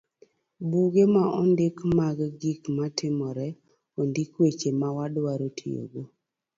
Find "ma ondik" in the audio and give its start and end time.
1.13-1.75